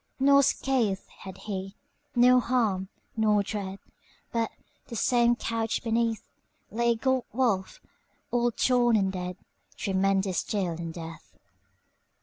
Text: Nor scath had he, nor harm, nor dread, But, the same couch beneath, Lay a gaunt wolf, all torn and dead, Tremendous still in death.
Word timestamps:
Nor 0.19 0.41
scath 0.41 1.07
had 1.09 1.37
he, 1.37 1.75
nor 2.15 2.39
harm, 2.41 2.89
nor 3.15 3.43
dread, 3.43 3.77
But, 4.31 4.49
the 4.87 4.95
same 4.95 5.35
couch 5.35 5.83
beneath, 5.83 6.27
Lay 6.71 6.93
a 6.93 6.95
gaunt 6.95 7.25
wolf, 7.31 7.79
all 8.31 8.49
torn 8.49 8.95
and 8.95 9.11
dead, 9.11 9.37
Tremendous 9.77 10.39
still 10.39 10.73
in 10.73 10.91
death. 10.91 11.35